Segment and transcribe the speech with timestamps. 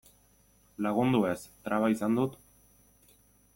[0.85, 2.41] Lagundu ez, traba izan dut?